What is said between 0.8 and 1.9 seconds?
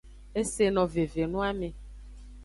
veve noame.